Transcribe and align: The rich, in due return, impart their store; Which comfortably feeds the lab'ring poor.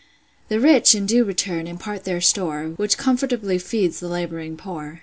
The 0.47 0.59
rich, 0.59 0.95
in 0.95 1.05
due 1.05 1.23
return, 1.23 1.67
impart 1.67 2.05
their 2.05 2.21
store; 2.21 2.69
Which 2.77 2.97
comfortably 2.97 3.59
feeds 3.59 3.99
the 3.99 4.07
lab'ring 4.09 4.57
poor. 4.57 4.99